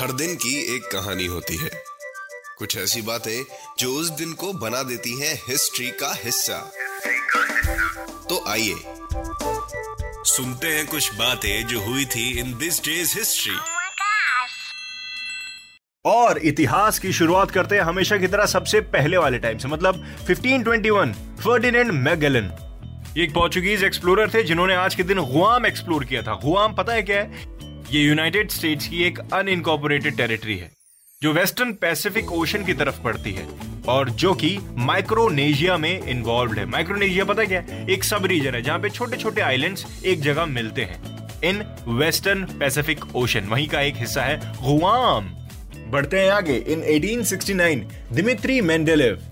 हर 0.00 0.12
दिन 0.12 0.34
की 0.34 0.76
एक 0.76 0.82
कहानी 0.82 1.26
होती 1.26 1.56
है। 1.56 1.70
कुछ 2.58 2.76
ऐसी 2.76 3.02
बातें 3.02 3.44
जो 3.78 3.92
उस 3.92 4.10
दिन 4.10 4.32
को 4.32 4.52
बना 4.52 4.82
देती 4.82 5.20
हैं 5.20 5.42
हिस्ट्री 5.48 5.90
का 5.90 6.14
हिस्सा। 6.24 6.72
तो 8.28 8.44
आइए 8.48 8.74
सुनते 10.24 10.66
हैं 10.66 10.86
कुछ 10.86 11.14
बातें 11.14 11.66
जो 11.66 11.80
हुई 11.80 12.04
थी 12.04 12.38
इन 12.38 12.58
दिस 12.58 12.84
डेज़ 12.84 13.18
हिस्ट्री! 13.18 13.56
और 16.06 16.38
इतिहास 16.38 16.98
की 16.98 17.12
शुरुआत 17.12 17.50
करते 17.50 17.74
हैं 17.74 17.82
हमेशा 17.82 18.16
की 18.16 18.26
तरह 18.26 18.46
सबसे 18.46 18.80
पहले 18.80 19.16
वाले 19.16 19.38
टाइम 19.38 19.58
से 19.58 19.68
मतलब 19.68 20.16
1521 20.30 21.12
फर्डिनेंड 21.40 21.92
मैगेलन 21.92 22.44
एक 23.18 23.30
पोर्चुगीज 23.30 23.84
एक्सप्लोरर 23.84 24.30
थे 24.34 24.42
जिन्होंने 24.42 24.74
आज 24.74 24.94
के 24.94 25.02
दिन 25.02 25.20
गुआम 25.20 25.66
एक्सप्लोर 25.66 26.04
किया 26.04 26.22
था। 26.22 26.34
गुआम 26.44 26.74
पता 26.74 26.92
है 26.92 27.02
क्या 27.02 27.16
है? 27.16 27.59
ये 27.90 28.00
यूनाइटेड 28.00 28.50
स्टेट्स 28.50 28.86
की 28.88 29.02
एक 29.02 29.18
अनइनकॉर्पोरेटेड 29.32 30.16
टेरिटरी 30.16 30.56
है, 30.58 30.70
जो 31.22 31.32
वेस्टर्न 31.32 31.72
पैसिफिक 31.72 32.30
ओशन 32.32 32.64
की 32.64 32.72
तरफ़ 32.72 33.00
पड़ती 33.02 33.32
है 33.32 33.46
और 33.88 34.10
जो 34.10 34.34
कि 34.34 34.58
माइक्रोनेशिया 34.78 35.76
में 35.76 36.02
इन्वॉल्व 36.02 36.52
है। 36.52 36.66
माइक्रोनेशिया 36.66 37.24
पता 37.24 37.44
क्या 37.44 37.60
है? 37.60 37.86
एक 37.90 38.04
सब 38.04 38.26
रीजन 38.26 38.54
है, 38.54 38.62
जहाँ 38.62 38.78
पे 38.78 38.90
छोटे 38.90 39.16
छोटे 39.16 39.40
आइलैंड्स 39.40 40.04
एक 40.04 40.20
जगह 40.20 40.46
मिलते 40.46 40.84
हैं। 40.84 41.02
इन 41.44 41.64
वेस्टर्न 41.88 42.44
पैसिफिक 42.60 43.16
ओशन 43.16 43.40
वहीं 43.40 43.68
का 43.68 43.80
एक 43.80 43.96
हिस्सा 43.96 44.22
है 44.22 44.40
गुआम 44.62 45.34
बढ़ते 45.88 46.20
हैं 46.20 46.30
आगे। 46.30 46.56
इन 46.68 46.82
1869 46.86 47.84
दिमित्री 48.12 48.60
मेंडेलेव 48.60 49.22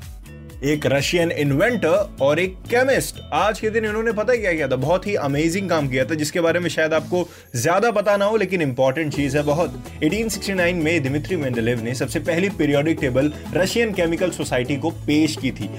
एक 0.64 0.86
रशियन 0.86 1.30
इन्वेंटर 1.30 2.16
और 2.20 2.38
एक 2.38 2.54
केमिस्ट 2.54 3.20
आज 3.32 3.60
के 3.60 3.70
दिन 3.70 3.84
इन्होंने 3.84 4.12
पता 4.12 4.34
क्या 4.34 4.52
किया 4.52 4.68
था? 4.68 4.76
बहुत 4.76 5.06
ही 5.06 5.14
अमेजिंग 5.14 5.68
काम 5.68 5.88
किया 5.88 6.04
था, 6.04 6.14
जिसके 6.14 6.40
बारे 6.40 6.60
में 6.60 6.70
शायद 6.70 6.94
आपको 6.94 7.28
ज़्यादा 7.56 7.90
पता 7.90 8.16
ना 8.16 8.24
हो, 8.24 8.36
लेकिन 8.36 8.62
इंपॉर्टेंट 8.62 9.14
चीज़ 9.14 9.36
है 9.36 9.42
बहुत. 9.42 9.82
1869 10.04 10.74
में 10.74 11.02
दिमित्री 11.02 11.36
मेंडेलेव 11.36 11.82
ने 11.82 11.94
सबसे 11.94 12.20
पहली 12.20 12.48
periodic 12.48 12.98
table 13.00 13.32
Russian 13.54 13.92
Chemical 13.92 14.30
Society 14.30 14.76
को 14.76 14.90
पेश 14.90 15.36
की 15.36 15.50
थी. 15.50 15.70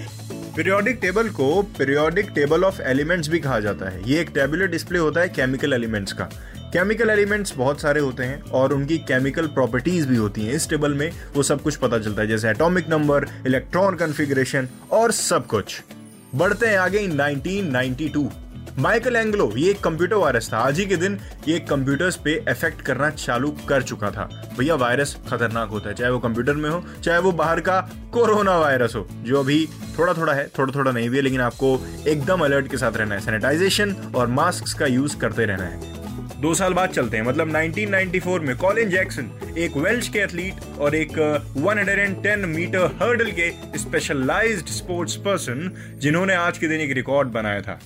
पीरियोडिक 0.55 1.00
टेबल 1.02 1.30
को 1.30 1.61
पीरियोडिक 1.61 2.30
टेबल 2.30 2.63
ऑफ़ 2.63 2.81
एलिमेंट्स 2.81 3.30
भी 3.30 3.39
कहा 3.39 3.59
जाता 3.59 3.89
है. 3.89 4.09
ये 4.09 4.22
एक 4.22 4.30
टेबुलर 4.30 4.67
डिस्प्ले 4.67 5.00
होता 5.00 5.22
है 5.22 5.30
केमिकल 5.30 5.73
एलिमेंट्स 5.73 6.13
का. 6.13 6.30
केमिकल 6.73 7.09
एलिमेंट्स 7.09 7.53
बहुत 7.58 7.81
सारे 7.81 8.00
होते 8.00 8.23
हैं 8.23 8.42
और 8.42 8.73
उनकी 8.73 8.98
केमिकल 8.98 9.48
प्रॉपर्टीज़ 9.48 10.08
भी 10.08 10.16
होती 10.16 10.42
हैं। 10.42 10.53
इस 10.53 10.70
टेबल 10.70 10.94
में 10.94 11.12
वो 11.36 11.44
सब 11.44 11.62
कुछ 11.62 11.75
पता 11.75 12.00
चलता 12.00 12.22
है, 12.22 12.28
जैसे 12.28 12.50
एटॉमिक 12.50 12.89
नंबर 12.89 13.25
इलेक्ट्रॉन 13.48 13.95
कन्फिग्रेशन 13.95 14.67
और 14.92 15.12
सब 15.12 15.47
कुछ। 15.47 15.84
बढ़ते 16.36 16.67
हैं 16.67 16.78
आगे 16.78 17.00
1992 17.00 18.30
माइकल 18.78 19.16
एंग्लो 19.16 19.53
ये 19.58 19.72
एक 19.72 19.80
कंप्यूटर 19.80 20.16
वायरस 20.16 20.53
था। 20.53 20.58
आज 20.58 20.80
ही 20.80 20.86
के 20.86 20.95
दिन 20.95 21.20
ये 21.47 21.59
कंप्यूटर्स 21.59 22.16
पे 22.16 22.45
इफ़ेक्ट 22.50 22.81
करना 22.81 23.09
चालू 23.09 23.58
कर 23.70 23.84
चुका 23.84 24.12
था। 24.12 24.52
भैया 24.59 24.75
वायरस 24.75 25.17
खतरनाक 25.31 25.70
होता 25.70 25.90
है। 25.90 25.95
चाहे 25.95 26.12
वो 26.12 26.20
कंप्यूटर 26.20 26.53
में 26.53 26.70
हो, 26.70 26.84
चाहे 27.03 27.20
वो 27.20 27.31
बाहर 27.31 27.59
का 27.59 27.81
कोरोना 28.14 28.58
वायरस 28.58 28.95
हो, 28.95 29.08
जो 29.12 29.40
अभी 29.40 29.70
थोड़ा 30.00 30.14
थोड़ा 30.14 30.34
है 30.34 30.47
थोड़ा 30.59 30.73
थोड़ा 30.75 30.92
नहीं 30.92 31.09
भी 31.09 31.17
है, 31.17 31.23
लेकिन 31.23 31.42
आपको 31.42 31.88
एकदम 32.08 32.40
अलर्ट 32.40 32.67
के 32.67 32.78
साथ 32.78 32.97
रहना 32.97 33.16
है। 33.16 33.22
सैनिटाइजेशन 33.22 33.96
और 34.16 34.28
मास्क 34.28 34.80
का 34.80 34.86
यूज़ 34.86 35.18
करते 35.18 35.46
रहना 35.46 35.63
है। 35.63 35.99
दो 36.39 36.53
साल 36.53 36.73
बाद 36.73 36.89
चलते 36.89 37.17
हैं। 37.17 37.23
मतलब 37.23 37.51
1994 37.51 38.39
में 38.39 38.55
कॉलिन 38.57 38.89
जैक्सन 38.89 39.55
एक 39.57 39.77
वेल्श 39.77 40.09
के 40.09 40.19
एथलीट 40.19 40.53
और 40.79 40.95
एक 40.95 41.09
uh, 41.09 41.63
110 41.63 42.45
मीटर 42.45 42.85
हर्डल 43.01 43.31
के 43.31 43.50
स्पेशलाइज्ड 43.79 44.67
स्पोर्ट्स 44.67 45.16
पर्सन 45.16 45.72
जिन्होंने 45.97 46.33
आज 46.33 46.57
के 46.57 46.67
दिन 46.67 46.81
एक 46.81 46.91
रिकॉर्ड 46.91 47.27
बनाया 47.27 47.61
था। 47.61 47.79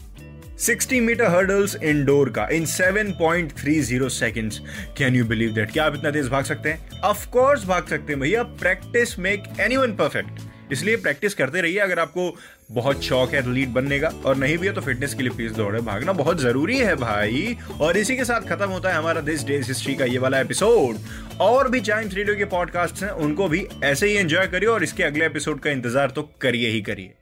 60 0.59 1.01
मीटर 1.01 1.25
हर्डल्स 1.25 1.75
इंडोर 1.75 2.29
का 2.29 2.47
in 2.47 2.65
7.30 2.65 4.09
seconds 4.09 4.61
can 4.97 5.15
you 5.15 5.25
believe 5.25 5.51
that 5.51 5.71
क्या 5.71 5.85
आप 5.85 5.95
इतना 5.95 6.11
तेज 6.11 6.27
भाग 6.27 6.43
सकते 6.43 6.69
हैं? 6.69 6.99
ऑफ़ 6.99 7.27
कोर्स 7.27 7.65
भाग 7.65 7.87
सकते 7.87 8.13
हैं 8.13 8.21
भैया। 8.21 8.43
प्रैक्टिस 8.43 9.19
मेक 9.19 9.43
एनीवन 9.59 9.91
परफेक्ट 9.91 10.52
इसलिए 10.73 10.97
प्रैक्टिस 10.97 11.33
करते 11.33 11.61
रहिए, 11.61 11.79
अगर 11.79 11.99
आपको 11.99 12.35
बहुत 12.71 13.03
शौक 13.03 13.33
है 13.33 13.39
एथलीट 13.39 13.69
बनने 13.69 13.99
का, 13.99 14.07
और 14.25 14.37
नहीं 14.37 14.57
भी 14.57 14.67
है 14.67 14.73
तो 14.73 14.81
फिटनेस 14.81 15.13
के 15.13 15.23
लिए 15.23 15.31
प्लीज़ 15.31 15.53
दौड़े, 15.53 15.79
भागना 15.81 16.13
बहुत 16.13 16.41
ज़रूरी 16.41 16.77
है 16.79 16.95
भाई। 16.97 17.57
और 17.81 17.97
इसी 17.97 18.15
के 18.17 18.25
साथ 18.25 18.47
खत्म 18.49 18.69
होता 18.69 18.89
है 18.89 18.95
हमारा 18.95 19.21
दिस 19.21 19.45
डेज़ 19.45 19.67
हिस्ट्री 19.67 19.95
का 19.95 20.05
ये 20.05 20.17
वाला 20.17 20.39
एपिसोड 20.39 20.97
और 21.41 21.69
भी 21.69 21.81
चाइम्स 21.81 22.13
रेडियो 22.13 22.35
के 22.35 22.45
पॉडकास्ट 22.47 23.03
हैं, 23.03 23.09
उनको 23.09 23.47
भी 23.47 23.65
ऐसे 23.83 24.07
ही 24.07 24.15
एंजॉय 24.15 24.47
करिए, 24.47 24.69
और 24.69 24.83
इसके 24.83 25.03
अगले 25.03 25.25
एपिसोड 25.25 25.59
का 25.59 25.71
इंतज़ार 25.71 26.11
तो 26.11 26.29
करिए 26.41 26.69
ही 26.69 26.81
करिए। 26.81 27.13